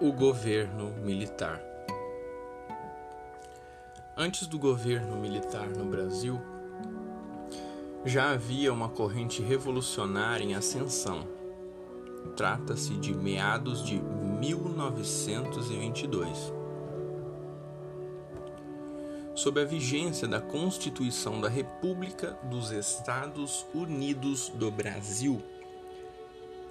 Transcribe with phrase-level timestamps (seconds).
[0.00, 1.62] o governo militar.
[4.16, 6.42] Antes do governo militar no Brasil,
[8.04, 11.28] já havia uma corrente revolucionária em ascensão.
[12.36, 16.52] Trata-se de meados de 1922.
[19.36, 25.40] Sob a vigência da Constituição da República dos Estados Unidos do Brasil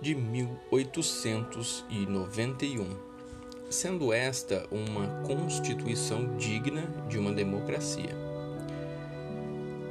[0.01, 3.12] de 1891
[3.73, 8.15] sendo esta uma constituição digna de uma democracia.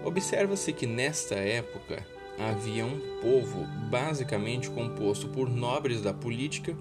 [0.05, 2.05] Observa-se que nesta época
[2.39, 6.77] havia um povo basicamente composto por nobres da política,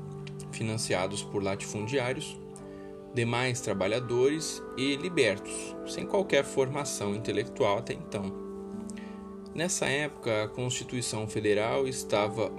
[0.52, 2.40] financiados por latifundiários,
[3.14, 8.34] demais trabalhadores e libertos, sem qualquer formação intelectual até então.
[9.54, 12.52] Nessa época, a Constituição Federal estava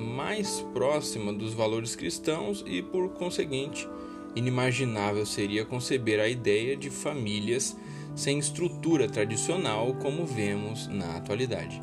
[0.00, 3.88] mais próxima dos valores cristãos e, por conseguinte,
[4.34, 7.76] inimaginável seria conceber a ideia de famílias
[8.14, 11.80] sem estrutura tradicional como vemos na atualidade.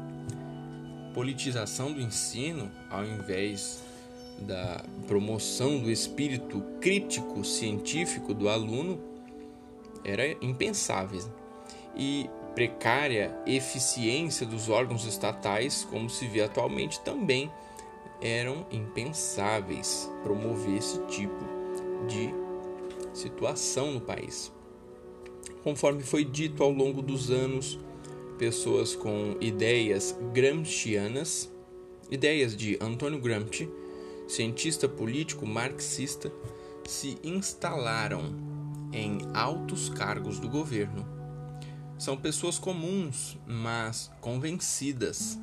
[1.14, 3.84] Politização do ensino, ao invés
[4.40, 9.00] da promoção do espírito crítico científico do aluno,
[10.04, 11.22] era impensável.
[11.95, 17.52] E precária eficiência dos órgãos estatais, como se vê atualmente, também
[18.22, 21.46] eram impensáveis promover esse tipo
[22.08, 22.34] de
[23.14, 24.52] situação no país.
[25.64, 27.80] Conforme foi dito ao longo dos anos,
[28.38, 31.52] pessoas com ideias gramscianas,
[32.10, 33.70] ideias de Antônio Gramsci,
[34.28, 36.32] cientista político marxista,
[36.86, 38.34] se instalaram
[38.94, 41.06] em altos cargos do governo.
[41.98, 45.38] São pessoas comuns, mas convencidas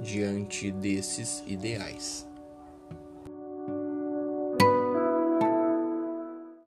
[0.00, 2.26] diante desses ideais.